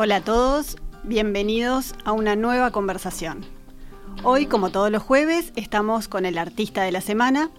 [0.00, 3.44] Hola a todos, bienvenidos a una nueva conversación.
[4.22, 7.50] Hoy, como todos los jueves, estamos con el artista de la semana.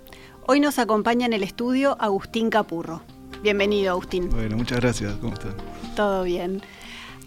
[0.47, 3.01] Hoy nos acompaña en el estudio Agustín Capurro.
[3.43, 4.29] Bienvenido, Agustín.
[4.29, 5.15] Bueno, muchas gracias.
[5.15, 5.53] ¿Cómo están?
[5.97, 6.61] Todo bien.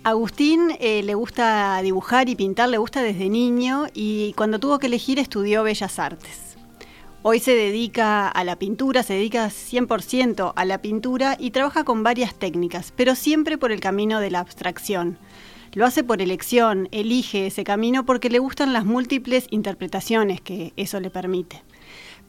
[0.02, 4.86] Agustín eh, le gusta dibujar y pintar, le gusta desde niño y cuando tuvo que
[4.86, 6.51] elegir estudió Bellas Artes.
[7.24, 12.02] Hoy se dedica a la pintura, se dedica 100% a la pintura y trabaja con
[12.02, 15.18] varias técnicas, pero siempre por el camino de la abstracción.
[15.72, 20.98] Lo hace por elección, elige ese camino porque le gustan las múltiples interpretaciones que eso
[20.98, 21.62] le permite.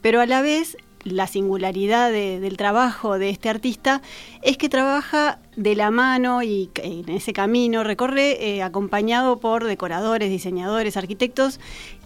[0.04, 4.04] Pero a la vez, la singularidad del trabajo de este artista
[4.44, 10.30] es que trabaja de la mano y en ese camino recorre eh, acompañado por decoradores,
[10.30, 11.60] diseñadores, arquitectos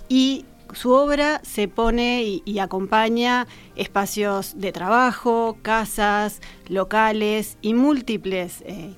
[0.08, 8.94] y su obra se pone y, acompaña espacios de trabajo, casas, locales y múltiples eh,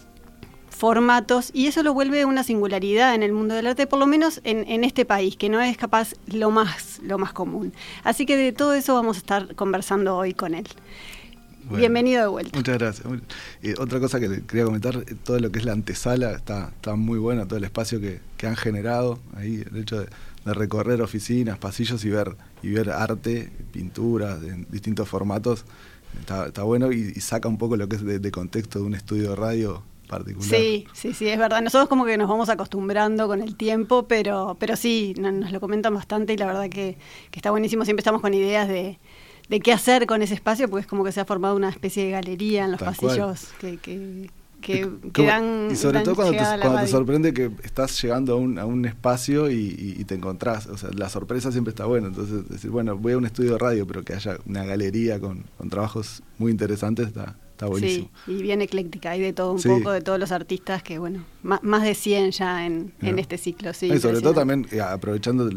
[0.70, 4.40] formatos y eso lo vuelve una singularidad en el mundo del arte, por lo menos
[4.46, 7.74] en, este país, que no es capaz lo más, lo más común.
[8.04, 10.68] Así que de todo eso vamos a estar conversando hoy con él.
[11.70, 12.58] Bienvenido de vuelta.
[12.58, 13.08] Muchas gracias.
[13.62, 16.96] Eh, otra cosa que quería comentar, eh, todo lo que es la antesala está, está
[16.96, 20.08] muy buena, todo el espacio que, que han generado, ahí el hecho de
[20.46, 25.66] de recorrer oficinas, pasillos y ver, y ver arte, pinturas en distintos formatos.
[26.22, 29.36] Está, bueno y, saca un poco lo que es de, contexto de un estudio de
[29.36, 30.50] radio particular.
[30.50, 31.62] Sí, sí, sí, es verdad.
[31.62, 35.94] Nosotros como que nos vamos acostumbrando con el tiempo, pero, pero sí, nos lo comentan
[35.94, 36.98] bastante y la verdad que,
[37.32, 37.86] está buenísimo.
[37.86, 38.98] Siempre estamos con ideas de,
[39.64, 42.12] qué hacer con ese espacio, porque es como que se ha formado una especie de
[42.12, 44.30] galería en los pasillos que, que,
[44.68, 50.04] Y sobre todo cuando, te, sorprende que estás llegando a un, a un espacio y,
[50.06, 50.68] te encontrás.
[50.68, 52.08] O sea, la sorpresa siempre está buena.
[52.08, 55.46] Entonces, decir, bueno, voy a un estudio de radio, pero que haya una galería con,
[55.70, 58.10] trabajos muy interesantes está, está buenísimo.
[58.26, 61.24] Sí, y bien ecléctica, hay de todo un poco, de todos los artistas que, bueno,
[61.44, 63.74] más, de 100 ya en, en este ciclo.
[63.74, 65.50] Sí, y sobre todo también eh, aprovechando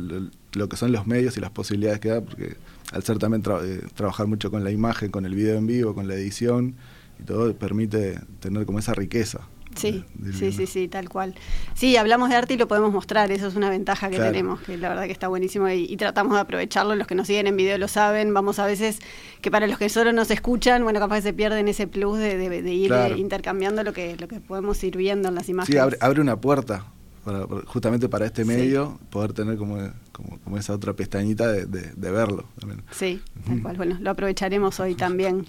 [0.53, 2.57] lo, que son los medios y las posibilidades que da, porque
[2.93, 6.09] al ser también eh, trabajar mucho con la imagen, con el video en vivo, con
[6.09, 6.77] la edición
[7.22, 9.41] y todo permite tener como esa riqueza.
[9.75, 10.05] Sí,
[10.38, 11.34] sí, sí, sí, tal cual.
[11.75, 14.77] Sí, hablamos de arte y lo podemos mostrar, eso es una ventaja que tenemos, que
[14.77, 17.78] la verdad que está buenísimo y, tratamos de aprovecharlo, los que nos siguen en video
[17.78, 18.99] lo saben, vamos a veces
[19.41, 22.75] que para los que solo nos escuchan, bueno, capaz que se pierden ese plus de,
[22.75, 25.82] ir intercambiando lo que, lo que podemos ir viendo en las imágenes.
[25.82, 26.84] Sí, abre una puerta,
[27.66, 29.78] justamente para este medio, poder tener como,
[30.12, 32.45] como, esa otra pestañita de, verlo.
[32.59, 32.83] También.
[32.91, 33.77] Sí, tal cual.
[33.77, 35.47] Bueno, lo aprovecharemos hoy también.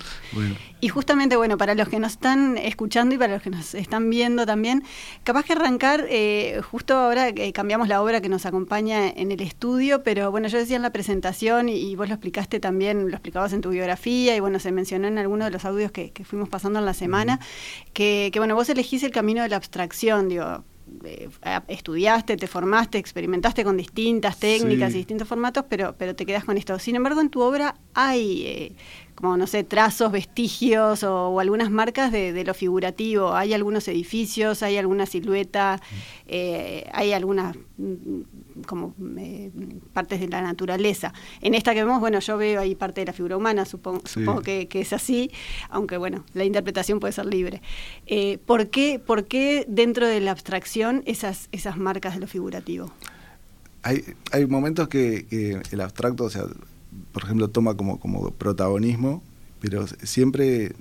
[0.79, 4.09] Y justamente, bueno, para los que nos están escuchando y para los que nos están
[4.09, 4.83] viendo también,
[5.23, 10.03] capaz que arrancar, eh, justo ahora cambiamos la obra que nos acompaña en el estudio,
[10.03, 13.61] pero bueno, yo decía en la presentación y, vos lo explicaste también, lo explicabas en
[13.61, 16.85] tu biografía y bueno, se mencionó en algunos de los audios que, fuimos pasando en
[16.85, 17.39] la semana,
[17.93, 20.63] que, que bueno, vos elegís el camino de la abstracción, digo,
[21.03, 21.29] eh,
[21.67, 26.57] estudiaste, te formaste, experimentaste con distintas técnicas y distintos formatos, pero, pero te quedas con
[26.57, 26.77] esto.
[26.79, 28.75] Sin embargo, en tu obra hay, eh,
[29.15, 33.33] como no sé, trazos, vestigios o, algunas marcas de, lo figurativo.
[33.33, 35.81] Hay algunos edificios, hay alguna silueta,
[36.27, 37.55] eh, hay algunas
[38.67, 39.51] como eh,
[39.93, 41.13] partes de la naturaleza.
[41.41, 44.41] En esta que vemos, bueno, yo veo ahí parte de la figura humana, supongo, supongo
[44.41, 45.31] que, es así,
[45.69, 47.61] aunque bueno, la interpretación puede ser libre.
[48.05, 52.91] Eh, ¿por, qué, ¿Por qué dentro de la abstracción esas, esas marcas de lo figurativo?
[53.83, 56.45] Hay, hay momentos que, el abstracto, o sea,
[57.11, 59.21] por ejemplo, toma como, como protagonismo,
[59.59, 60.73] pero siempre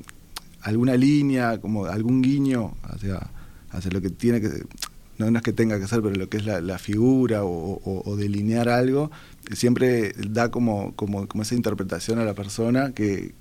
[0.62, 3.30] alguna línea, como algún guiño hacia,
[3.70, 4.64] hacia lo que tiene que
[5.30, 9.10] no, es que tenga que ser, pero lo que es la, figura o, delinear algo,
[9.52, 13.34] siempre da como, como, esa interpretación a la persona que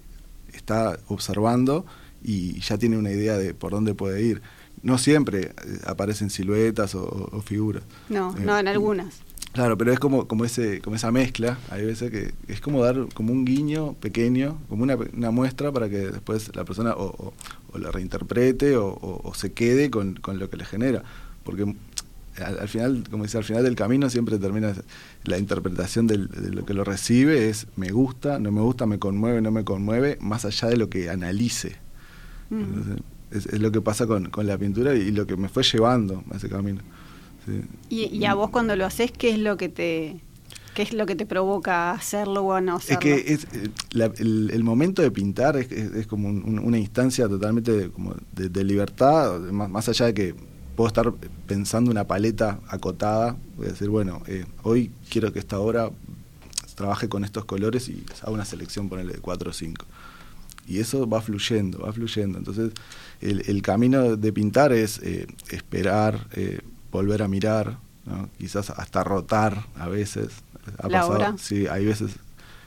[0.53, 1.85] está observando
[2.23, 4.41] y ya tiene una idea de por dónde puede ir.
[4.83, 5.53] No siempre eh,
[5.85, 7.83] aparecen siluetas o, figuras.
[8.09, 9.21] No, no, en eh, algunas.
[9.53, 13.07] Claro, pero es como, como, ese, como esa mezcla, hay veces que es como dar
[13.13, 17.33] como un guiño pequeño, como una, una muestra para que después la persona o,
[17.73, 21.03] o la reinterprete o, se quede con, con, lo que le genera
[21.43, 21.75] porque
[22.39, 24.73] al, final, como dice, al final del camino siempre termina
[25.25, 29.41] la interpretación de lo que lo recibe es me gusta, no me gusta, me conmueve,
[29.41, 31.75] no me conmueve, más allá de lo que analice.
[32.49, 32.95] Mm.
[33.31, 36.49] Es, lo que pasa con, la pintura y, lo que me fue llevando a ese
[36.49, 36.81] camino.
[37.89, 40.21] ¿Y, a vos cuando lo haces, qué es lo que te,
[40.73, 43.15] ¿Qué es lo que te provoca hacerlo o no hacerlo?
[43.15, 48.63] Es que es, eh, el, momento de pintar es, como una instancia totalmente como de,
[48.63, 50.35] libertad, más, allá de que
[50.75, 51.11] puedo estar
[51.45, 55.91] pensando una paleta acotada, voy a decir, bueno, eh, hoy quiero que esta obra
[56.75, 59.85] trabaje con estos colores y haga una selección, ponerle de 4 o 5.
[60.67, 62.37] Y eso va fluyendo, va fluyendo.
[62.37, 62.71] Entonces,
[63.19, 66.27] el, camino de pintar es eh, esperar,
[66.91, 67.77] volver a mirar,
[68.37, 70.29] quizás hasta rotar a veces,
[70.77, 72.11] ha pasado, sí, hay veces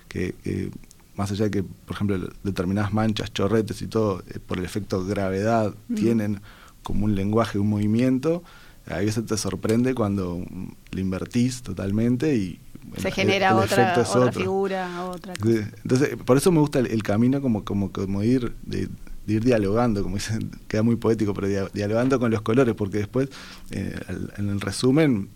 [0.08, 0.70] que,
[1.16, 5.04] más allá de que, por ejemplo, determinadas manchas, chorretes y todo, eh, por el efecto
[5.04, 6.40] gravedad, tienen
[6.82, 8.42] como un lenguaje, un movimiento,
[8.86, 10.44] a veces te sorprende cuando
[10.90, 12.60] le invertís totalmente y
[12.98, 18.22] se genera otra, figura, otra Entonces, por eso me gusta el, camino como, como, como
[18.22, 18.88] ir de,
[19.26, 23.28] ir dialogando, como dicen, queda muy poético, pero dialogando con los colores, porque después,
[23.70, 23.98] eh,
[24.36, 25.28] en el resumen,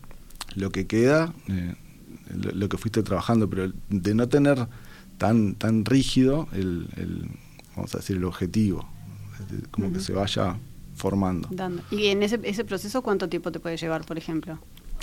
[0.54, 1.74] lo que queda eh,
[2.30, 4.66] lo, que fuiste trabajando, pero de no tener
[5.18, 6.88] tan, tan rígido el,
[7.76, 8.88] vamos a decir, el objetivo,
[9.70, 10.56] como que se vaya
[10.94, 11.48] formando.
[11.90, 14.58] ¿Y en ese, ese proceso cuánto tiempo te puede llevar, por ejemplo?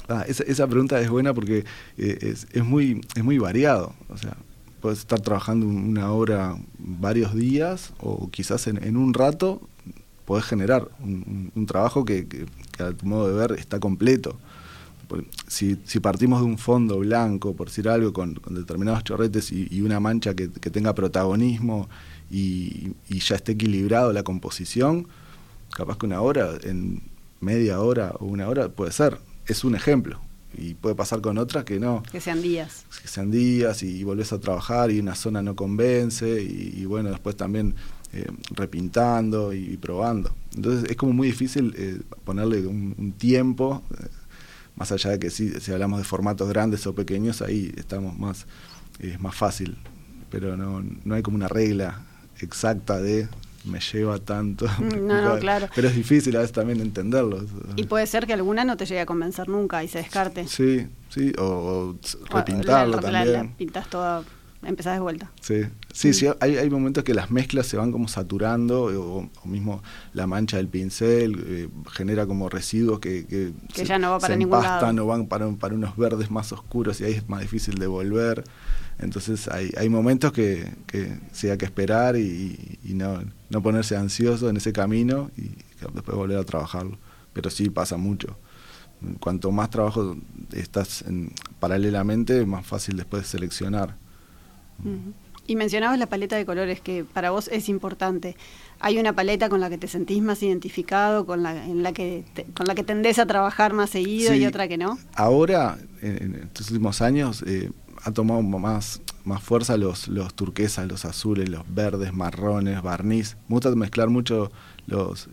[0.08, 1.66] Ah, esa, esa, pregunta es buena porque
[1.98, 3.94] eh, es, es, muy, es muy variado.
[4.10, 4.38] O sea,
[4.86, 9.68] puedes estar trabajando una obra varios días o quizás en, un rato
[10.26, 12.46] puedes generar un, trabajo que, que,
[12.84, 14.38] a tu modo de ver está completo
[15.48, 20.36] si, partimos de un fondo blanco, por decir algo, con, determinados chorretes y, una mancha
[20.36, 21.90] que, tenga protagonismo
[22.30, 25.08] y, ya esté equilibrado la composición,
[25.72, 27.02] capaz que una hora, en
[27.40, 29.18] media hora o una hora, puede ser.
[29.48, 30.20] Es un ejemplo.
[30.58, 32.04] Y puede pasar con otras que no.
[32.12, 32.86] Que sean días.
[33.02, 37.36] Que sean días y, volvés a trabajar y una zona no convence y, bueno, después
[37.36, 37.76] también
[38.14, 40.34] eh, repintando y, probando.
[40.56, 43.84] Entonces es como muy difícil eh, ponerle un, tiempo.
[44.00, 44.08] Eh,
[44.76, 48.46] más allá de que si, si hablamos de formatos grandes o pequeños, ahí estamos más,
[49.00, 49.78] es más fácil,
[50.30, 52.06] pero no, no hay como una regla
[52.40, 53.30] exacta de
[53.66, 54.68] me lleva tanto.
[54.96, 55.68] No, claro.
[55.76, 57.46] Pero es difícil a veces también entenderlo.
[57.76, 60.48] Y puede ser que alguna no te llegue a convencer nunca y se descarte.
[60.48, 61.96] Sí, sí, o,
[62.30, 63.34] repintarlo también.
[63.34, 64.24] La, pintas toda
[64.66, 65.32] empezás de vuelta.
[65.42, 65.64] Sí,
[65.94, 69.82] sí, sí hay, hay, momentos que las mezclas se van como saturando, o, mismo
[70.14, 73.54] la mancha del pincel eh, genera como residuos que, que,
[73.86, 75.04] ya no va para ningún lado.
[75.04, 78.44] o van para, para unos verdes más oscuros y ahí es más difícil de volver.
[78.98, 84.50] Entonces hay, hay momentos que, que se hay que esperar y, no, no ponerse ansioso
[84.50, 85.52] en ese camino y
[85.94, 86.98] después volver a trabajarlo.
[87.34, 88.38] Pero sí pasa mucho
[89.20, 90.18] cuanto más trabajo
[90.54, 93.98] estás en, paralelamente, más fácil después seleccionar.
[95.48, 98.36] Y mencionabas la paleta de colores, que para vos es importante.
[98.80, 102.24] ¿Hay una paleta con la que te sentís más identificado, con la, en la que
[102.56, 104.98] con la que tendés a trabajar más seguido y otra que no?
[105.14, 107.70] Ahora, en, estos últimos años, eh,
[108.04, 113.38] ha tomado más, más fuerza los, los turquesas, los azules, los verdes, marrones, barniz.
[113.48, 114.52] Me gusta mezclar mucho
[114.88, 115.30] los...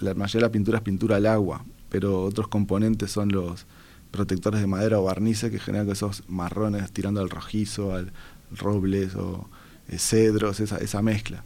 [0.00, 3.66] La mayoría de la pintura es pintura al agua, pero otros componentes son los
[4.10, 8.12] protectores de madera o barnices que generan esos marrones tirando al rojizo, al,
[8.52, 9.48] robles o
[9.88, 11.44] eh, cedros, esa, esa mezcla.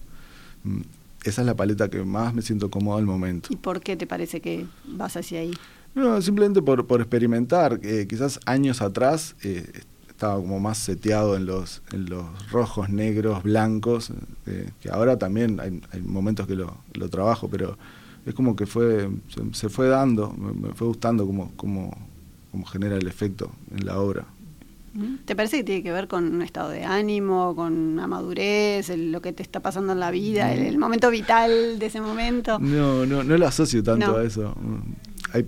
[0.64, 0.80] Mm,
[1.24, 3.48] esa es la paleta que más me siento cómodo al momento.
[3.52, 5.52] ¿Y por qué te parece que vas hacia ahí?
[5.94, 7.81] No, simplemente por, por experimentar.
[7.82, 13.43] Eh, quizás años atrás eh, estaba como más seteado en los, en los rojos, negros,
[13.43, 14.12] blancos,
[14.81, 17.78] que ahora también hay, momentos que lo, lo, trabajo, pero
[18.26, 19.08] es como que fue
[19.52, 21.96] se, fue dando, me, fue gustando como, como,
[22.50, 24.26] como genera el efecto en la obra.
[25.24, 29.20] ¿Te parece que tiene que ver con un estado de ánimo, con una madurez, lo
[29.20, 32.58] que te está pasando en la vida, el, momento vital de ese momento?
[32.58, 34.54] No, no, no lo asocio tanto a eso.
[35.32, 35.46] Hay,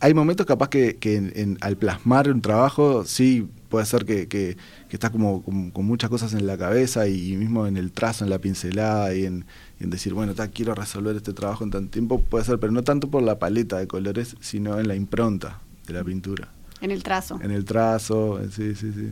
[0.00, 4.56] hay momentos capaz que, que al plasmar un trabajo, sí, puede ser que, que,
[4.90, 8.38] estás como, con muchas cosas en la cabeza y, mismo en el trazo, en la
[8.38, 9.44] pincelada y en,
[9.78, 13.22] decir, bueno, quiero resolver este trabajo en tanto tiempo, puede ser, pero no tanto por
[13.22, 16.48] la paleta de colores, sino en la impronta de la pintura.
[16.82, 17.38] En el trazo.
[17.40, 19.10] En el trazo, sí, sí, sí.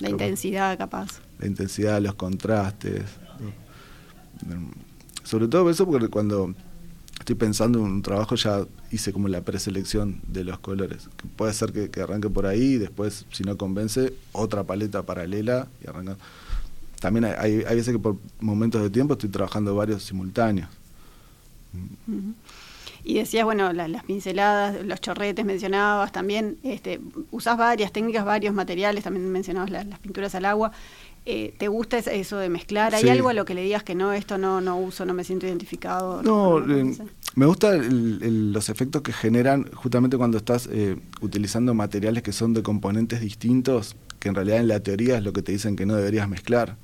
[0.00, 1.20] La intensidad, capaz.
[1.38, 3.04] La intensidad, los contrastes.
[5.22, 6.54] Sobre todo eso porque cuando
[7.20, 11.08] estoy pensando en un trabajo ya hice como la preselección de los colores.
[11.36, 15.88] puede ser que, arranque por ahí y después, si no convence, otra paleta paralela y
[15.88, 16.16] arranca.
[17.00, 20.68] También hay, hay veces que por momentos de tiempo estoy trabajando varios simultáneos.
[23.04, 29.04] Y decías, bueno, las pinceladas, los chorretes mencionabas también, este, usás varias técnicas, varios materiales,
[29.04, 30.72] también mencionabas las pinturas al agua.
[31.26, 32.94] eh, ¿te gusta eso de mezclar?
[32.94, 33.08] ¿Hay Sí.
[33.08, 35.46] algo a lo que le digas que no, esto no, no uso, no me siento
[35.46, 36.22] identificado?
[36.22, 41.72] No, no, eh, no me gustan los efectos que generan justamente cuando estás eh, utilizando
[41.72, 45.40] materiales que son de componentes distintos, que en realidad en la teoría es lo que
[45.40, 46.76] te dicen que no deberías mezclar.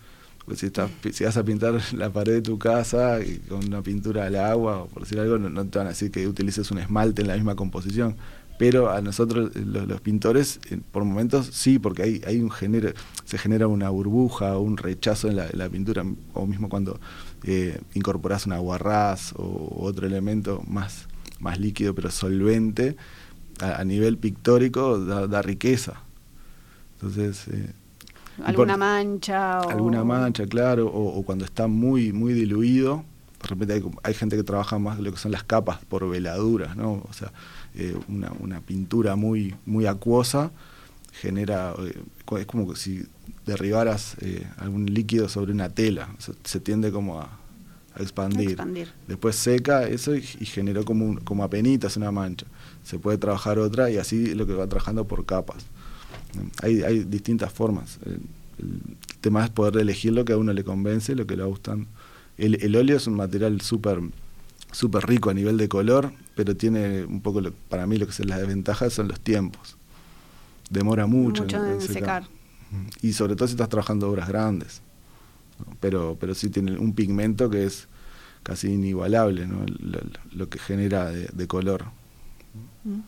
[0.44, 3.18] Porque si, estás, si vas a pintar la pared de tu casa
[3.48, 6.26] con una pintura al agua, o por decir algo, no, te van a decir que
[6.26, 8.16] utilices un esmalte en la misma composición.
[8.58, 12.92] Pero a nosotros, los, pintores, eh, por momentos sí, porque hay, hay un genera,
[13.24, 16.04] se genera una burbuja o un rechazo en la, pintura,
[16.34, 17.00] o mismo cuando
[17.44, 22.96] eh, incorporas una guarraz o otro elemento más, más líquido pero solvente,
[23.60, 26.02] a, nivel pictórico da, da riqueza.
[26.94, 27.72] Entonces, eh,
[28.44, 29.60] ¿Alguna por- mancha?
[29.60, 29.70] O...
[29.70, 33.04] alguna mancha, claro, o, o cuando está muy, muy diluido.
[33.42, 36.76] De repente hay, hay gente que trabaja más lo que son las capas por veladuras,
[36.76, 37.02] ¿no?
[37.08, 37.32] O sea,
[37.74, 40.50] eh, una, una pintura muy, muy acuosa
[41.12, 41.98] genera, eh,
[42.38, 43.02] es como que si
[43.46, 47.30] derribaras eh, algún líquido sobre una tela, o sea, se tiende como a,
[47.94, 48.50] a expandir.
[48.50, 48.92] Expandir.
[49.08, 52.46] Después seca eso y, y generó como, un, como apenitas una mancha.
[52.84, 55.64] Se puede trabajar otra y así lo que va trabajando por capas.
[56.62, 57.98] Hay, hay distintas formas.
[58.04, 58.20] El,
[58.58, 58.80] el
[59.20, 61.86] tema es poder elegir lo que a uno le convence, lo que le va gustando.
[62.38, 64.00] El, el óleo es un material súper
[64.72, 68.12] súper rico a nivel de color, pero tiene un poco, lo- para mí lo que
[68.12, 69.76] es la desventaja son los tiempos.
[70.70, 72.24] Demora mucho, Mucho en secar.
[72.24, 72.24] secar.
[73.02, 74.80] Y sobre todo si estás trabajando obras grandes.
[75.80, 77.88] Pero, pero sí tiene un pigmento que es
[78.44, 79.66] casi inigualable, ¿no?
[79.66, 79.98] lo,
[80.32, 81.86] lo que genera de, de color.
[82.84, 83.00] Mm.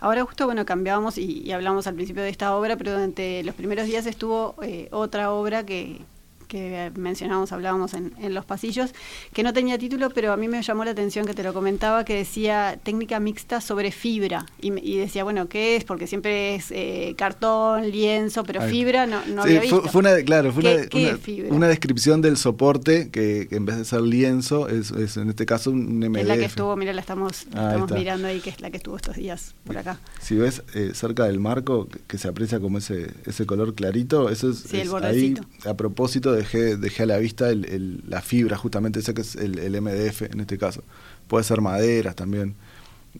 [0.00, 3.54] Ahora justo, bueno, cambiábamos y, y hablamos al principio de esta obra, pero durante los
[3.54, 6.00] primeros días estuvo eh, otra obra que,
[6.48, 8.90] que mencionábamos, hablábamos en, en los pasillos,
[9.32, 12.04] que no tenía título, pero a mí me llamó la atención que te lo comentaba,
[12.04, 14.46] que decía técnica mixta sobre fibra.
[14.60, 15.84] Y, me- y decía, bueno, ¿qué es?
[15.84, 18.70] Porque siempre es eh, cartón, lienzo, pero Ay.
[18.70, 19.88] fibra no, no Sí, había fue, visto.
[19.92, 21.54] fue una, claro, fue ¿Qué- una, qué una- es fibra?
[21.54, 25.44] una descripción del soporte que, que en vez de ser lienzo es, es en este
[25.46, 26.16] caso un MDF.
[26.22, 28.70] es la que estuvo, mira, la estamos, la Ah, estamos mirando ahí, que es la
[28.70, 29.98] que estuvo estos días por acá.
[30.20, 34.30] Si ves eh, cerca del marco que, que se aprecia como ese ese color clarito,
[34.30, 35.34] eso es, Sí, el es ahí
[35.66, 39.36] a propósito dejé dejé a la vista el, el- la fibra justamente esa que es
[39.36, 40.82] el, el MDF en este caso.
[41.28, 42.54] Puede ser maderas también.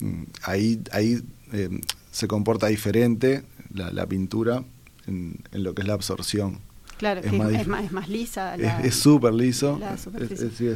[0.01, 1.23] Mm, Ahí ahí
[1.53, 4.65] eh, se comporta diferente la, la pintura
[5.07, 6.59] en, en lo que es la absorción.
[6.99, 8.57] Claro, Es que más es, más, es más lisa.
[8.57, 9.79] la- Es- súper liso.
[9.79, 10.01] la Es,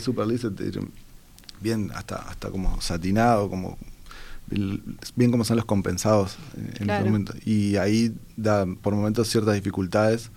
[0.03, 0.53] súper liso.
[1.61, 3.79] Bien, hasta, hasta como satinado, como
[5.17, 7.05] bien como son los compensados eh, en Claro.
[7.07, 7.35] momento.
[7.45, 10.31] Y ahí da por momentos ciertas dificultades.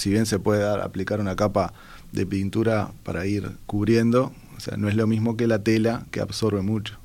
[0.00, 1.74] Si bien se puede dar, aplicar una capa
[2.12, 6.20] de pintura para ir cubriendo, o sea, no es lo mismo que la tela que
[6.20, 6.98] absorbe mucho.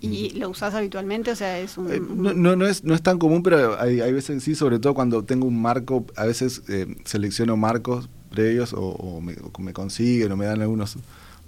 [0.00, 1.32] ¿Y lo usás habitualmente?
[1.32, 1.90] O sea, es un...
[1.90, 4.78] Eh, no, no, no es, no es tan común, pero hay, hay veces sí, sobre
[4.78, 9.60] todo cuando tengo un marco, a veces eh, selecciono marcos previos o, o me, o
[9.60, 10.98] me consiguen o me dan algunos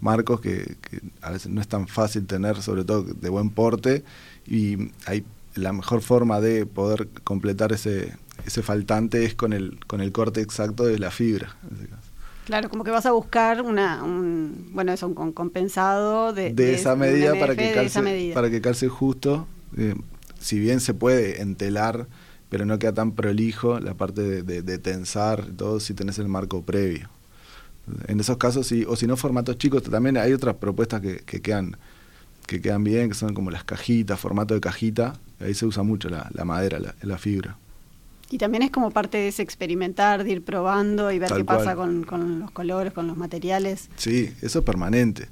[0.00, 4.02] marcos que, que a veces no es tan fácil tener, sobre todo de buen porte,
[4.46, 8.14] y hay la mejor forma de poder completar ese,
[8.46, 11.56] ese faltante es con el, con el corte exacto de la fibra.
[12.44, 16.94] Claro, como que vas a buscar una, un, bueno, eso, un compensado de, de, esa
[16.94, 18.34] medida para que de calce, esa medida.
[18.34, 19.46] para que calce justo.
[19.76, 19.94] eh,
[20.38, 22.06] si bien se puede entelar,
[22.48, 26.28] pero no queda tan prolijo la parte de, de- de tensar, todo si tenés el
[26.28, 27.08] marco previo.
[28.06, 31.40] En esos casos sí, o si no formatos chicos, también hay otras propuestas que, que
[31.40, 31.76] quedan
[32.46, 36.08] que quedan bien, que son como las cajitas, formato de cajita, ahí se usa mucho
[36.08, 37.56] la, la madera, la, la fibra.
[38.30, 41.44] Y también es como parte de ese experimentar, de ir probando y ver Tal qué
[41.44, 43.88] pasa con, con los colores, con los materiales.
[43.96, 45.28] Sí, eso es permanente.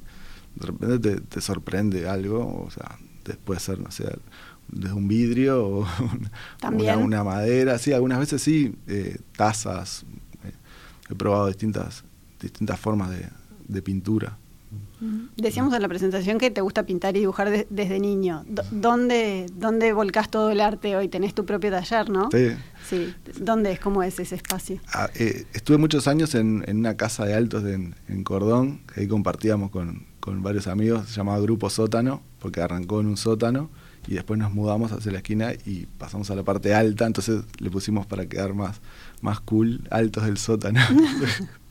[0.55, 2.97] De repente te, te sorprende algo, o sea,
[3.45, 4.05] puede ser, no sé,
[4.69, 6.97] desde un vidrio o una, También.
[6.97, 10.05] una, una madera, sí, algunas veces sí, eh, tazas.
[10.45, 10.53] eh,
[11.11, 12.05] he probado distintas,
[12.41, 13.29] distintas formas de,
[13.67, 14.39] de pintura.
[15.37, 18.45] Decíamos en la presentación que te gusta pintar y dibujar de- desde niño.
[18.49, 21.09] D- ¿Dónde, ¿Dónde volcás todo el arte hoy?
[21.09, 22.29] Tenés tu propio taller, ¿no?
[22.33, 22.51] Sí.
[22.89, 23.15] Sí.
[23.41, 23.81] ¿Dónde es?
[23.81, 24.79] ¿Cómo es ese espacio?
[24.93, 28.81] Ah, eh, estuve muchos años en, en una casa de altos de- en, en Cordón,
[28.93, 33.17] que ahí compartíamos con, con varios amigos, se llamaba Grupo Sótano, porque arrancó en un
[33.17, 33.71] sótano,
[34.07, 37.71] y después nos mudamos hacia la esquina y pasamos a la parte alta, entonces le
[37.71, 38.83] pusimos para quedar más,
[39.23, 40.81] más cool, altos del sótano.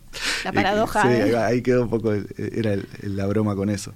[0.43, 1.01] La paradoja.
[1.03, 1.37] Sí, ¿eh?
[1.37, 3.93] ahí, quedó un poco, era el- la broma con eso.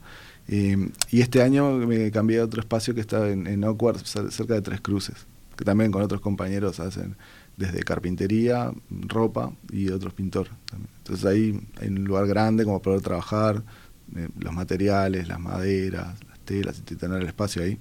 [0.48, 3.64] Eh, y este año me cambié a otro espacio que está en, en
[4.04, 7.18] cerca de Tres Cruces, que también con otros compañeros hacen
[7.58, 10.54] desde carpintería, ropa y otros pintores.
[11.00, 13.64] Entonces ahí hay un lugar grande como poder trabajar,
[14.16, 17.78] eh, los materiales, las maderas, las telas y tener el espacio ahí.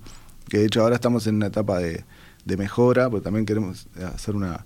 [0.49, 2.05] Que de hecho ahora estamos en una etapa de,
[2.45, 4.65] de mejora, porque también queremos hacer una...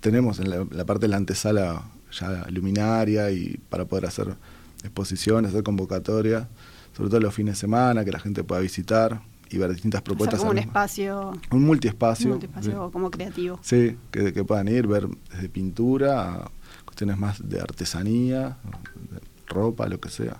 [0.00, 4.36] Tenemos en la, la parte de la antesala ya luminaria y para poder hacer
[4.82, 6.46] exposiciones, hacer convocatorias,
[6.96, 10.38] sobre todo los fines de semana, que la gente pueda visitar y ver distintas propuestas.
[10.38, 11.32] como un espacio.
[11.50, 12.26] Un multiespacio.
[12.26, 13.58] Un multiespacio como creativo.
[13.62, 16.50] Sí, que, que, puedan ir, ver desde pintura a
[16.84, 18.58] cuestiones más de artesanía,
[19.10, 20.38] de ropa, lo que sea.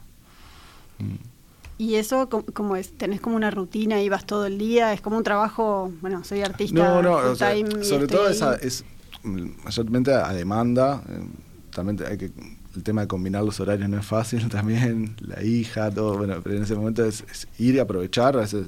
[0.98, 1.40] Mm.
[1.78, 2.92] ¿Y eso cómo es?
[2.92, 4.92] ¿Tenés como una rutina y vas todo el día?
[4.92, 5.90] ¿Es como un trabajo?
[6.02, 6.74] Bueno, soy artista.
[6.74, 8.84] No, no, sobre todo esa, es
[9.22, 11.02] mayormente a demanda.
[11.08, 11.24] Eh,
[11.70, 12.30] también hay que
[12.76, 16.56] el tema de combinar los horarios no es fácil también, la hija, todo, bueno, pero
[16.56, 17.24] en ese momento es,
[17.58, 18.66] ir y aprovechar, a veces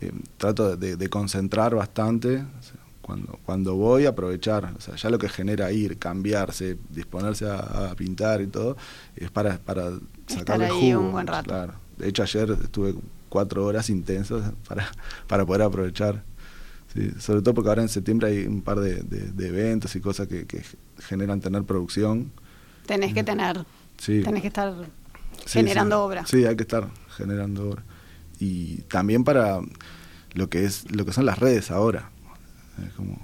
[0.00, 2.44] eh, trato de, concentrar bastante,
[3.02, 8.42] cuando, cuando voy aprovechar, o sea, ya lo que genera ir, cambiarse, disponerse a, pintar
[8.42, 8.76] y todo,
[9.14, 9.92] es para, para
[10.26, 11.48] sacar ahí un buen rato.
[11.48, 11.74] Claro.
[11.96, 12.94] De hecho ayer estuve
[13.28, 14.90] cuatro horas intensas para,
[15.28, 16.24] para poder aprovechar.
[16.96, 19.04] Sí, sobre todo porque ahora en septiembre hay un par de,
[19.46, 20.62] eventos y cosas que, que
[20.98, 22.32] generan tener producción
[22.86, 23.66] tenés que tener,
[24.04, 24.72] tenés que estar
[25.46, 26.24] generando obra.
[26.26, 27.84] Sí, hay que estar generando obra.
[28.38, 29.60] Y también para
[30.34, 32.10] lo que es lo que son las redes ahora.
[32.86, 33.18] Es como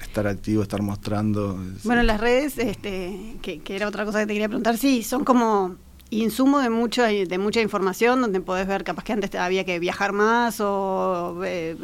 [0.00, 1.58] estar activo, estar mostrando.
[1.84, 5.24] Bueno, las redes, este, que, que, era otra cosa que te quería preguntar, sí, son
[5.24, 5.76] como
[6.12, 10.12] insumo de mucha, de mucha información donde podés ver, capaz que antes había que viajar
[10.12, 11.76] más o eh,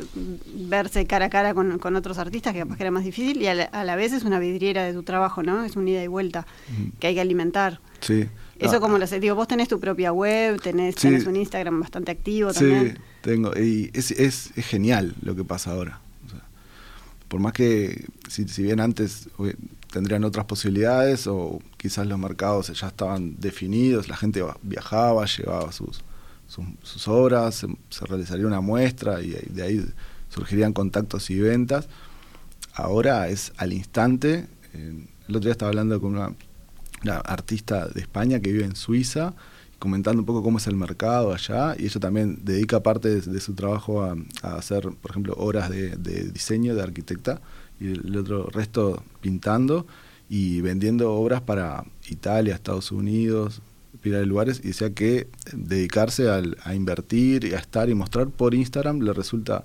[0.55, 3.55] verse cara a cara con, otros artistas, que capaz que era más difícil, y a
[3.55, 5.65] la, vez es una vidriera de tu trabajo, ¿no?
[5.65, 6.47] Es un ida y vuelta
[7.01, 7.81] que hay que alimentar.
[8.01, 8.29] Sí.
[8.59, 8.81] Eso ah.
[8.81, 12.53] como lo sé, digo, vos tenés tu propia web, tenés, tenés un Instagram bastante activo
[12.53, 12.97] también.
[12.97, 16.01] Sí, tengo, y es, es, es genial lo que pasa ahora.
[17.29, 19.29] por más que, si, si bien antes
[19.91, 26.03] tendrían otras posibilidades o quizás los mercados ya estaban definidos, la gente viajaba, llevaba sus,
[26.83, 29.85] sus, obras, se, realizaría una muestra y de ahí
[30.29, 31.89] surgirían contactos y ventas.
[32.75, 34.47] Ahora es al instante.
[34.73, 36.35] el otro día estaba hablando con una,
[37.25, 39.35] artista de España que vive en Suiza,
[39.79, 43.55] comentando un poco cómo es el mercado allá, y ella también dedica parte de, su
[43.55, 47.41] trabajo a, hacer, por ejemplo, obras de, de diseño de arquitecta
[47.81, 49.87] y el otro resto pintando
[50.29, 53.63] y vendiendo obras para Italia, Estados Unidos,
[54.03, 58.55] pila de lugares, y decía que dedicarse a invertir y a estar y mostrar por
[58.55, 59.65] Instagram le resulta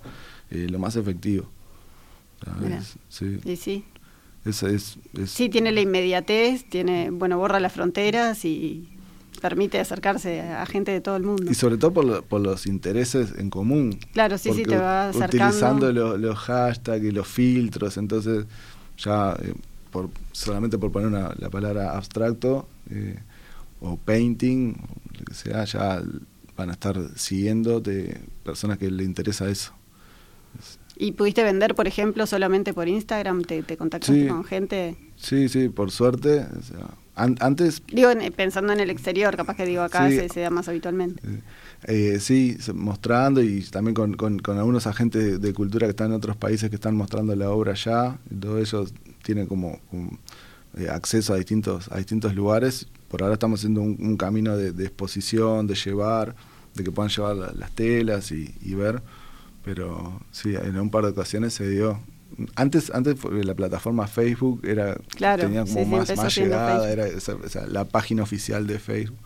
[0.49, 1.49] eh, lo más efectivo.
[3.09, 3.39] sí.
[3.45, 3.85] Y sí.
[4.45, 8.89] Es, es, sí, tiene la inmediatez, tiene, bueno, borra las fronteras y
[9.41, 11.51] permite acercarse a gente de todo el mundo.
[11.51, 13.99] Y sobre todo por, por los intereses en común.
[14.13, 15.47] Claro, sí, sí, te va acercando.
[15.47, 18.45] Utilizando los, hashtags y los filtros, entonces
[18.97, 19.53] ya eh,
[19.91, 23.19] por, solamente por poner la palabra abstracto eh,
[23.81, 24.75] o painting,
[25.19, 26.01] lo que sea, ya
[26.55, 29.73] van a estar siguiendo de personas que le interesa eso.
[30.95, 33.43] ¿Y pudiste vender, por ejemplo, solamente por Instagram?
[33.43, 34.95] ¿Te, te contactaste con gente?
[35.15, 36.45] Sí, sí, por suerte.
[36.59, 37.83] O sea, antes...
[37.87, 41.21] Digo, pensando en el exterior, capaz que digo acá se, da más habitualmente.
[41.83, 46.35] Eh, sí, mostrando y también con, con, algunos agentes de, cultura que están en otros
[46.37, 48.17] países que están mostrando la obra allá.
[48.39, 49.79] Todos ellos tienen como,
[50.77, 52.87] eh, acceso a distintos, a distintos lugares.
[53.09, 56.35] Por ahora estamos haciendo un, camino de, exposición, de llevar,
[56.73, 59.03] de que puedan llevar las telas y, y ver.
[59.63, 61.99] Pero sí, en un par de ocasiones se dio
[62.55, 67.07] antes, antes la plataforma Facebook era tenía como más, más llegada, era
[67.67, 69.17] la página oficial de Facebook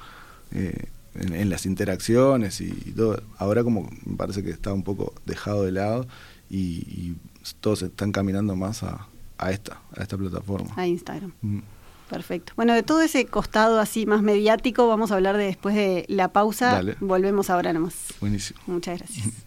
[0.52, 3.22] eh, en, las interacciones y, todo.
[3.38, 6.08] Ahora como me parece que está un poco dejado de lado
[6.50, 7.16] y,
[7.62, 10.74] todos están caminando más a, a, esta, a esta plataforma.
[10.76, 11.32] A Instagram.
[11.42, 11.60] Mm.
[12.10, 12.54] Perfecto.
[12.56, 16.30] Bueno, de todo ese costado así más mediático vamos a hablar de después de la
[16.30, 16.82] pausa.
[17.00, 17.96] Volvemos ahora nomás.
[18.20, 18.60] Buenísimo.
[18.68, 19.28] Muchas gracias.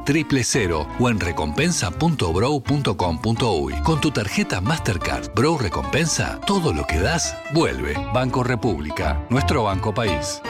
[0.05, 3.73] 000 o en recompensa.bro.com.uy.
[3.83, 7.95] Con tu tarjeta Mastercard Bro Recompensa, todo lo que das vuelve.
[8.13, 10.41] Banco República, nuestro banco país.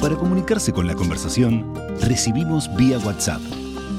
[0.00, 3.42] Para comunicarse con la conversación, recibimos vía WhatsApp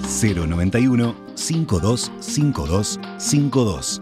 [0.03, 4.01] 091 525252.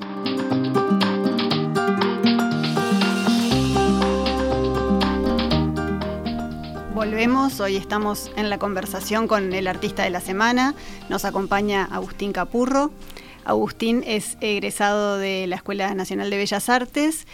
[7.00, 10.76] Volvemos, hoy estamos en la conversación con el artista de la semana,
[11.08, 12.92] nos acompaña Agustín Capurro.
[13.46, 17.26] Agustín es egresado de la Escuela Nacional de Bellas Artes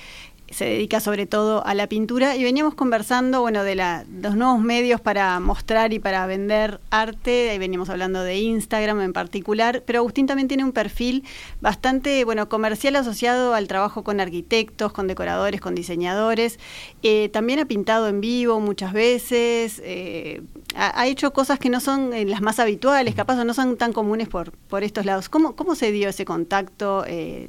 [0.55, 2.37] se dedica sobre todo a la pintura.
[2.37, 7.59] Y veníamos conversando, bueno, de los nuevos medios para mostrar y para vender arte, ahí
[7.59, 11.25] veníamos hablando de Instagram en particular, pero Agustín también tiene un perfil
[11.59, 16.57] bastante, bueno, comercial asociado al trabajo con arquitectos, con decoradores, con diseñadores,
[17.03, 20.41] eh, también ha pintado en vivo muchas veces, eh,
[20.75, 23.91] ha, hecho cosas que no son eh, las más habituales, capaz o no son tan
[23.91, 25.27] comunes por, por estos lados.
[25.27, 27.03] ¿Cómo, ¿Cómo se dio ese contacto,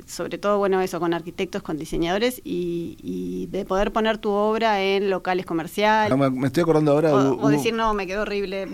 [0.06, 4.82] sobre todo, bueno, eso, con arquitectos, con diseñadores y y, de poder poner tu obra
[4.82, 6.16] en locales comerciales.
[6.16, 7.14] me, estoy acordando ahora.
[7.14, 8.66] O, decir, no, me quedó horrible,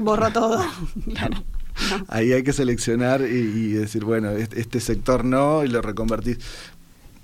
[0.00, 0.62] borro todo.
[2.08, 6.38] Ahí hay que seleccionar y, decir, bueno, este, sector no, y lo reconvertís.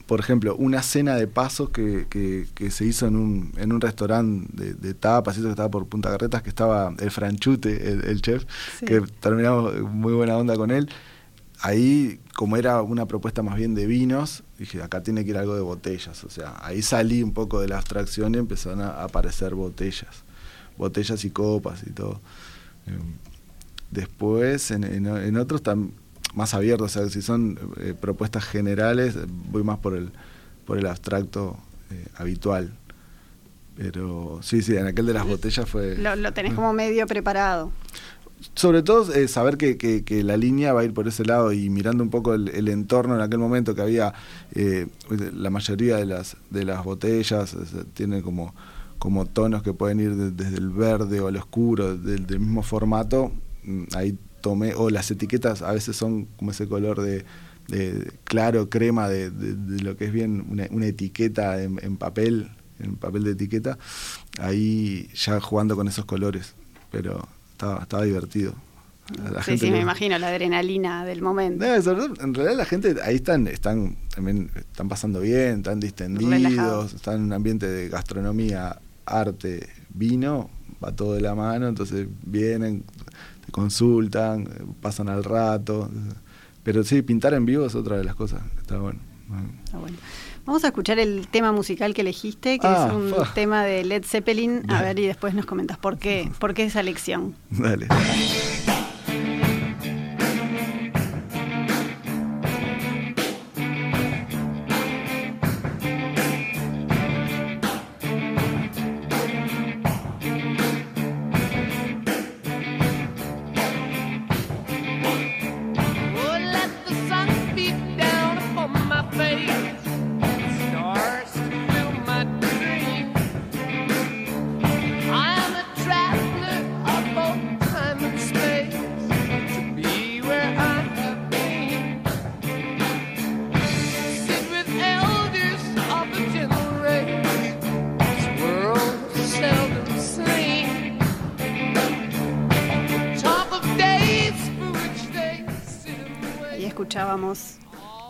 [0.07, 4.75] Por ejemplo, una cena de pasos que, que, se hizo en un, en un restaurante
[4.75, 8.45] de, tapas, eso que estaba por Punta Carretas, que estaba el Franchute, el, chef,
[8.87, 10.89] que terminamos muy buena onda con él
[11.65, 15.55] ahí, como era una propuesta más bien de vinos, dije, acá tiene que ir algo
[15.55, 16.25] de botellas.
[16.25, 20.25] O sea, ahí salí un poco de la abstracción y empezaron a aparecer botellas.
[20.77, 22.21] Botellas y copas y todo.
[22.87, 23.15] Em,
[23.91, 25.93] después, en, en, otros están
[26.35, 26.97] más abiertos.
[26.97, 30.11] O sea, si son eh, propuestas generales, voy más por el,
[30.67, 31.57] por el abstracto
[31.93, 32.73] eh, habitual.
[33.77, 35.97] Pero sí, sí, en aquel de las botellas fue...
[35.99, 37.71] Lo, lo tenés como medio preparado
[38.55, 41.71] sobre todo eh, saber que, que, la línea va a ir por ese lado y
[41.71, 44.15] mirando un poco el, entorno en aquel momento que había
[44.55, 47.57] eh, la mayoría de las de las botellas
[47.95, 48.55] tienen como
[48.99, 53.33] como tonos que pueden ir desde el verde o el oscuro del, mismo formato
[53.65, 57.25] mm, ahí tomé o las etiquetas a veces son como ese color de,
[58.25, 59.31] claro crema de,
[59.83, 63.79] lo que es bien una, etiqueta en, en papel en papel de etiqueta
[64.39, 66.55] ahí ya jugando con esos colores
[66.91, 68.55] pero estaba, divertido.
[69.45, 71.65] sí, sí, me imagino la adrenalina del momento.
[71.65, 77.23] en realidad la gente ahí están, están también están pasando bien, están distendidos, están en
[77.23, 80.51] un ambiente de gastronomía, arte, vino,
[80.83, 82.85] va todo de la mano, entonces vienen,
[83.45, 84.49] te consultan,
[84.81, 85.91] pasan al rato.
[86.63, 88.99] Pero sí, pintar en vivo es otra de las cosas, está bueno.
[89.65, 89.97] Está bueno.
[90.45, 94.05] Vamos a escuchar el tema musical que elegiste, que es ah, un tema de Led
[94.05, 94.71] Zeppelin.
[94.71, 97.35] A ver, y después nos comentas por qué, por qué esa elección.
[97.51, 97.89] Dale.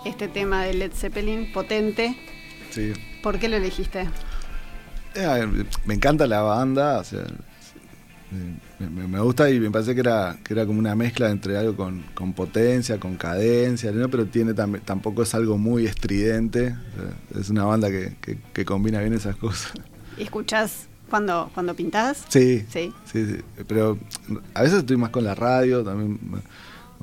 [0.05, 2.16] Este tema de Led Zeppelin, potente.
[2.70, 2.92] Sí.
[3.22, 4.09] ¿Por qué lo elegiste?
[5.14, 7.03] Eh, me encanta la banda,
[8.81, 12.33] me, gusta y me parece que era, que era como una mezcla entre algo con,
[12.33, 14.09] potencia, con cadencia, ¿no?
[14.09, 16.74] pero tiene tampoco es algo muy estridente.
[17.38, 19.72] es una banda que, combina bien esas cosas.
[20.18, 22.24] ¿Y escuchás cuando, cuando pintás?
[22.29, 23.98] Sí, sí, sí, Pero
[24.53, 26.18] a veces estoy más con la radio, también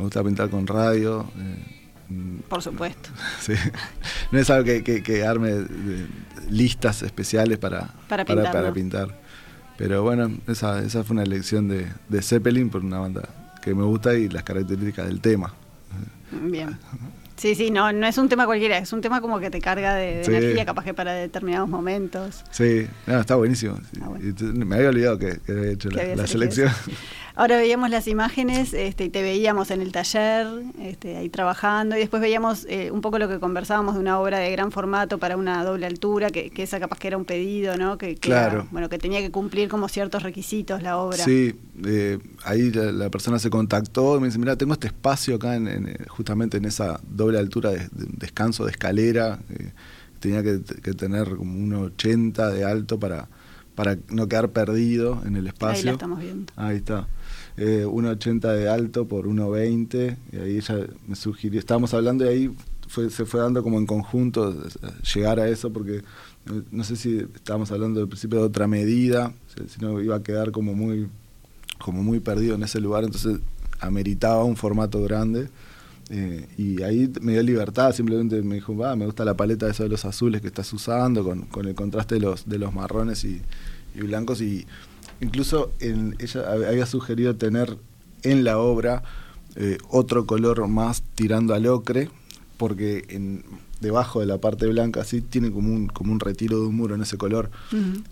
[0.02, 1.32] me gusta pintar con radio.
[1.38, 3.10] Eh, por supuesto.
[3.40, 3.54] Sí.
[4.32, 5.66] No es algo que, que, arme
[6.50, 8.26] listas especiales para, para,
[8.74, 9.20] pintar.
[9.78, 13.30] Pero bueno, esa, esa fue una elección de, de Zeppelin por una banda
[13.62, 15.54] que me gusta y las características del tema.
[16.32, 16.78] Bien.
[17.42, 19.96] Sí, sí, no, no es un tema cualquiera, es un tema como que te carga
[19.96, 22.44] de, energía, capaz que para determinados momentos.
[22.52, 23.80] Sí, está buenísimo.
[24.00, 24.10] Ah,
[24.42, 26.70] me había olvidado que, había hecho la, selección.
[27.42, 30.46] Ahora veíamos las imágenes este, y te veíamos en el taller,
[30.80, 34.38] este, ahí trabajando, y después veíamos eh, un poco lo que conversábamos de una obra
[34.38, 37.98] de gran formato para una doble altura, que, esa capaz que era un pedido, ¿no?
[37.98, 38.68] Que, claro.
[38.70, 41.18] bueno, que tenía que cumplir como ciertos requisitos la obra.
[41.18, 45.56] Sí, eh, ahí la, persona se contactó y me dice, mira, tengo este espacio acá,
[45.56, 49.72] en, justamente en esa doble altura de, descanso de escalera, eh,
[50.20, 50.60] tenía que,
[50.94, 53.28] tener como un 80 de alto para
[53.74, 55.80] para no quedar perdido en el espacio.
[55.80, 56.54] Ahí la estamos viendo.
[56.58, 57.08] Ahí está
[57.58, 60.18] eh, 1,80 de alto por 1,20.
[60.32, 62.56] Y ahí ella me sugirió, estábamos hablando y ahí
[62.88, 64.56] fue, se fue dando como en conjunto
[65.14, 66.04] llegar a eso porque
[66.72, 69.34] no sé si estábamos hablando al principio de otra medida,
[69.68, 71.08] si no iba a quedar como muy,
[71.78, 73.40] como muy perdido en ese lugar, entonces
[73.80, 75.50] ameritaba un formato grande.
[76.10, 79.72] Eh, y ahí me dio libertad, simplemente me dijo, va, me gusta la paleta de,
[79.72, 83.24] de los azules que estás usando, con, con el contraste de los, de los marrones
[83.24, 83.42] y,
[83.96, 84.42] blancos.
[84.42, 84.66] Y
[85.22, 87.78] incluso ella había sugerido tener
[88.24, 89.04] en la obra
[89.56, 92.10] eh, otro color más tirando al ocre,
[92.58, 93.44] porque en,
[93.82, 96.96] debajo de la parte blanca sí tiene como un, como un retiro de un muro
[96.96, 97.50] en ese color.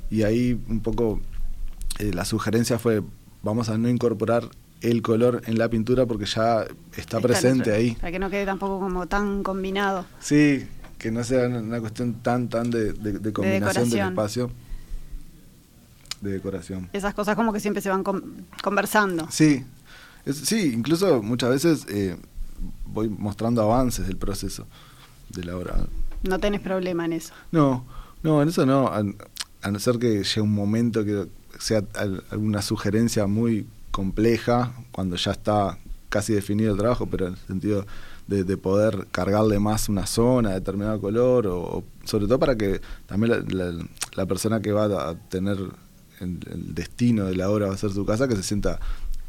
[0.10, 1.22] Y ahí un poco
[2.00, 3.02] eh, la sugerencia fue,
[3.44, 4.50] vamos a no incorporar
[4.82, 7.92] el color en la pintura porque ya está, presente ahí.
[7.96, 10.06] Para que no quede tampoco como tan combinado.
[10.20, 10.66] Sí,
[10.98, 12.94] que no sea una cuestión tan tan de,
[13.34, 14.52] combinación del espacio.
[16.22, 16.90] De decoración.
[16.94, 18.04] Esas cosas como que siempre se van
[18.62, 19.28] conversando.
[19.32, 19.64] Sí,
[20.26, 22.18] sí, incluso muchas veces eh,
[22.86, 24.68] voy mostrando avances del proceso
[25.30, 25.76] de la obra.
[26.24, 27.34] No tenés problema en eso.
[27.52, 27.86] No,
[28.24, 29.04] no, en eso no, a,
[29.62, 31.28] a no ser que llegue un momento que
[31.60, 31.84] sea
[32.30, 35.78] alguna sugerencia muy compleja cuando ya está
[36.10, 37.86] casi definido el trabajo, pero en el sentido
[38.28, 43.46] de, poder cargarle más una zona, determinado color, o, sobre todo para que también
[44.16, 45.58] la, persona que va a tener
[46.20, 46.40] el,
[46.74, 48.80] destino de la obra va a ser su casa, que se sienta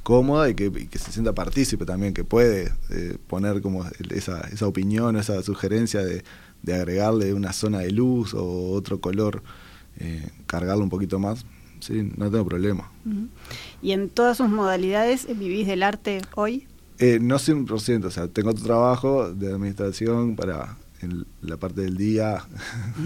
[0.02, 5.16] cómoda y que, se sienta partícipe también, que puede eh, poner como esa, esa opinión,
[5.16, 6.22] esa sugerencia de,
[6.72, 9.42] agregarle una zona de luz o otro color,
[9.98, 11.44] eh, cargarlo un poquito más
[11.80, 12.90] sí, no tengo problema.
[13.82, 16.66] ¿Y en todas sus modalidades vivís del arte hoy?
[16.98, 20.76] Eh, no 100%, o sea, tengo otro trabajo de administración para
[21.42, 22.44] la parte del día.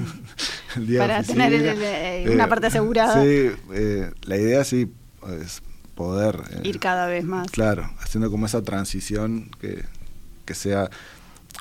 [0.98, 3.22] para tener eh, una parte asegurada.
[3.22, 4.90] Sí, eh, la idea sí
[5.40, 5.62] es
[5.94, 6.40] poder...
[6.62, 7.50] Ir cada vez más.
[7.50, 9.84] Claro, haciendo como esa transición que,
[10.44, 10.90] que sea...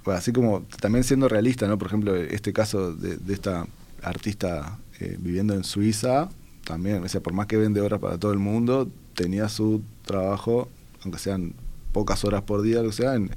[0.08, 1.78] así como también siendo realista, ¿no?
[1.78, 3.67] Por ejemplo, este caso de, de esta
[4.02, 4.78] artista
[5.19, 6.30] viviendo en Suiza,
[6.63, 10.69] también, o sea, por más que vende horas para todo el mundo, tenía su trabajo,
[11.04, 11.54] aunque sean
[11.93, 13.29] pocas horas por día, o sea, en,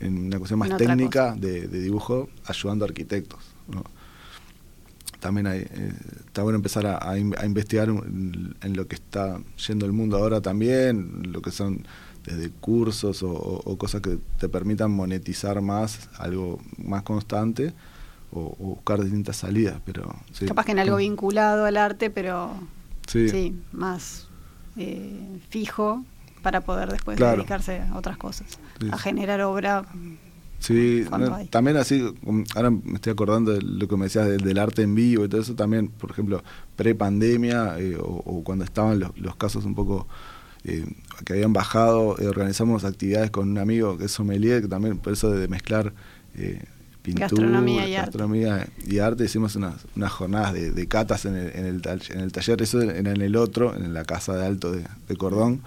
[0.00, 3.40] una cuestión más técnica de, dibujo, ayudando a arquitectos.
[5.18, 5.92] También hay, eh,
[6.26, 11.42] está bueno empezar a, investigar en, lo que está yendo el mundo ahora también, lo
[11.42, 11.86] que son
[12.24, 17.72] desde cursos o cosas que te permitan monetizar más, algo más constante
[18.32, 20.14] o, buscar distintas salidas, pero...
[20.46, 22.52] Capaz que en algo vinculado al arte, pero
[23.06, 24.28] sí, más
[24.76, 26.04] eh, fijo
[26.42, 28.58] para poder después dedicarse a otras cosas,
[28.90, 29.84] a generar obra.
[30.58, 31.04] Sí,
[31.50, 32.14] también así,
[32.54, 35.40] ahora me estoy acordando de lo que me decías del, arte en vivo y todo
[35.40, 36.44] eso también, por ejemplo,
[36.76, 40.06] pre-pandemia eh, o, cuando estaban los, casos un poco
[40.62, 40.86] eh,
[41.24, 45.32] que habían bajado, organizamos actividades con un amigo que es sommelier, que también por eso
[45.32, 45.92] de mezclar
[47.02, 48.72] pintura, gastronomía y, gastronomía arte.
[48.86, 49.24] y arte.
[49.24, 53.06] Hicimos unas, unas jornadas de, catas en el, en, el, en el taller, eso en
[53.06, 54.84] el otro, en la casa de alto de,
[55.16, 55.60] Cordón.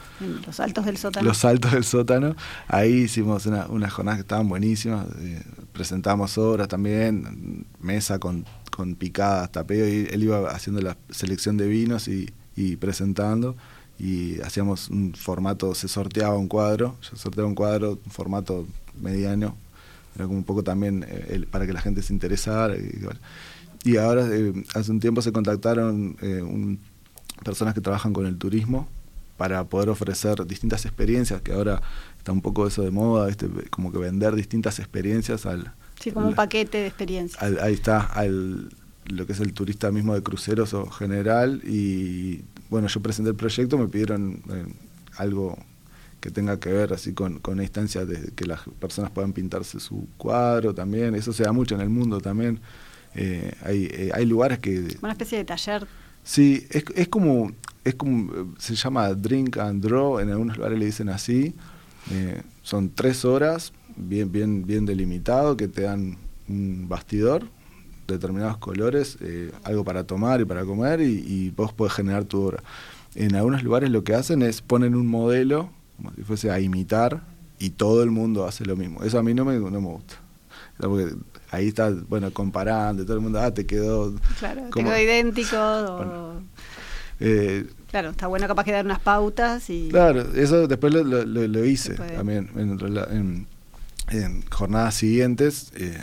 [0.45, 1.28] los altos del sótano.
[1.28, 2.36] Los altos del sótano.
[2.67, 5.06] Ahí hicimos unas jornadas que estaban buenísimas.
[5.19, 11.58] Eh, presentamos obras también, mesa con, con picadas, tapeo, y él iba haciendo la selección
[11.58, 13.56] de vinos y, y presentando
[13.98, 18.67] y hacíamos un formato, se sorteaba un cuadro, yo sorteaba un cuadro, un formato
[19.00, 19.56] mediano,
[20.15, 22.75] era como un poco también eh, para que la gente se interesara.
[23.84, 26.78] Y, ahora, eh, hace un tiempo se contactaron eh,
[27.43, 28.88] personas que trabajan con el turismo
[29.38, 31.82] para poder ofrecer distintas experiencias, que ahora
[32.17, 35.73] está un poco eso de moda, este, como que vender distintas experiencias al...
[35.99, 37.41] Sí, como un paquete de experiencias.
[37.62, 38.69] ahí está, al
[39.06, 43.36] lo que es el turista mismo de cruceros o general, y bueno, yo presenté el
[43.36, 44.41] proyecto, me pidieron
[45.17, 45.58] algo
[46.26, 50.08] que tenga que ver así con, con instancia de que las personas puedan pintarse su
[50.18, 52.60] cuadro también, eso se da mucho en el mundo también.
[53.14, 54.98] Eh, hay, eh, hay lugares que...
[55.04, 55.86] Una especie de taller.
[56.24, 57.52] Sí, es, es como,
[57.84, 61.54] es como, se llama drink and draw, en algunos lugares le dicen así.
[62.10, 66.18] Eh, son tres horas, bien, bien, bien delimitado, que te dan
[66.50, 67.44] un bastidor,
[68.08, 69.20] determinados colores,
[69.64, 72.64] algo para tomar y para comer, y, y vos podés generar tu obra.
[73.14, 77.21] En algunos lugares lo que hacen es ponen un modelo como si fuese a imitar
[77.60, 79.03] y todo el mundo hace lo mismo.
[79.03, 80.15] Eso a mí no me, no me gusta.
[80.77, 81.15] Porque
[81.51, 84.13] ahí está, bueno, comparando, todo el mundo, ah, te quedó...
[84.39, 86.41] Claro, te quedó idéntico.
[87.19, 89.89] eh, claro, está bueno capaz que dar unas pautas y...
[89.89, 93.47] Claro, eso después lo, lo, hice también en,
[94.10, 95.71] en, jornadas siguientes.
[95.75, 95.97] Eh,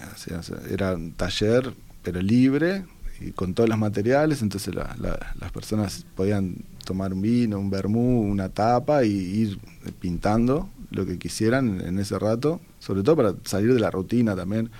[0.70, 2.86] era un taller, pero libre,
[3.20, 8.48] y con todos los materiales, entonces las personas podían tomar un vino, un vermú, una
[8.48, 9.58] tapa y ir
[10.00, 14.70] pintando lo que quisieran en ese rato, sobre todo para salir de la rutina también,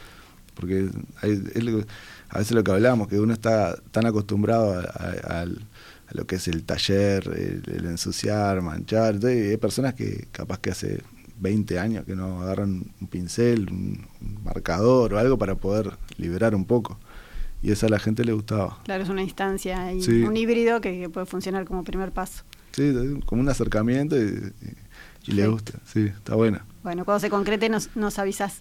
[0.55, 0.91] porque
[1.23, 1.43] hay,
[2.29, 5.47] a veces lo que hablamos, que uno está tan acostumbrado a,
[6.11, 11.03] lo que es el taller, el, ensuciar, manchar, y hay personas que capaz que hace
[11.41, 14.07] 20 años que no agarran un pincel, un,
[14.45, 16.99] marcador o algo para poder liberar un poco.
[17.63, 18.79] Y eso a la gente le gustaba.
[18.85, 22.43] Claro, es una instancia y un híbrido que, puede funcionar como primer paso.
[22.73, 22.93] Sí,
[23.27, 24.53] como un acercamiento y,
[25.27, 26.65] le gusta, sí, está buena.
[26.83, 28.59] Bueno, cuando se concrete nos, nos avisas.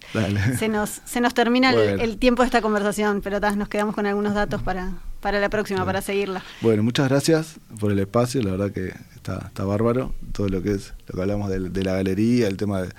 [0.56, 4.34] Se nos, se nos termina el, tiempo de esta conversación, pero nos quedamos con algunos
[4.34, 6.44] datos para, para la próxima, para seguirla.
[6.60, 10.72] Bueno, muchas gracias por el espacio, la verdad que está, está bárbaro, todo lo que
[10.72, 12.90] es, lo que hablamos de, la galería, el tema de,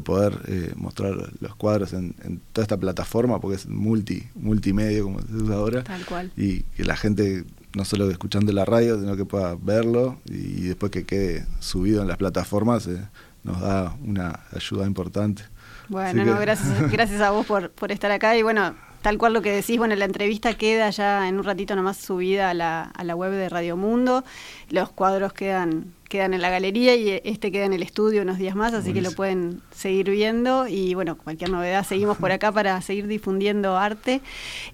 [0.00, 2.14] poder eh, mostrar los cuadros en,
[2.52, 5.84] toda esta plataforma, porque es multi, multimedia, como se usa ahora.
[5.84, 6.32] Tal cual.
[6.36, 10.92] Y que la gente no solo escuchando la radio, sino que pueda verlo y después
[10.92, 12.86] que quede subido en las plataformas.
[12.86, 13.00] Eh,
[13.44, 15.44] nos da una ayuda importante.
[15.88, 19.42] Bueno, no, gracias, gracias a vos por, por estar acá y bueno, tal cual lo
[19.42, 23.04] que decís, bueno, la entrevista queda ya en un ratito nomás subida a la, a
[23.04, 24.24] la web de Radio Mundo,
[24.70, 28.54] los cuadros quedan quedan en la galería y este queda en el estudio unos días
[28.54, 30.68] más, así que lo pueden seguir viendo.
[30.68, 34.20] Y bueno, cualquier novedad seguimos por acá para seguir difundiendo arte.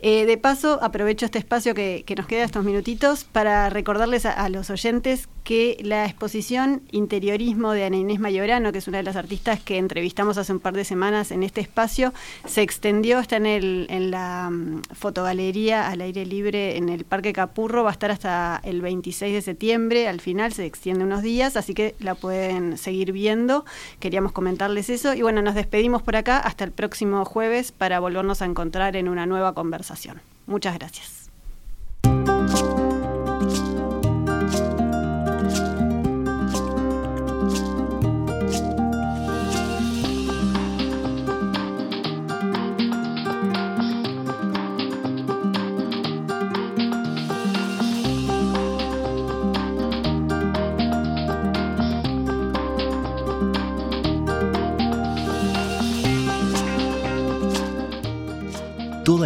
[0.01, 4.69] Eh, de paso, aprovecho este espacio que, nos queda estos minutitos para recordarles a, los
[4.69, 9.61] oyentes que la exposición Interiorismo de Ana Inés Mayorano, que es una de las artistas
[9.61, 12.13] que entrevistamos hace un par de semanas en este espacio,
[12.45, 17.33] se extendió, está en, el, en la mm, fotogalería al aire libre en el Parque
[17.33, 21.75] Capurro, va a estar hasta el 26 de septiembre, al final se extiende unos así
[21.75, 23.65] que la pueden seguir viendo.
[23.99, 28.43] Queríamos comentarles eso y bueno, nos despedimos por acá hasta el próximo jueves para volvernos
[28.43, 30.21] a encontrar en una nueva conversación.
[30.47, 31.31] Muchas gracias.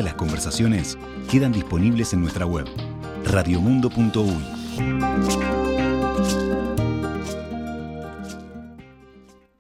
[0.05, 0.99] Las conversaciones
[1.31, 2.67] quedan disponibles en nuestra web
[3.25, 5.54] radiomundo.uy.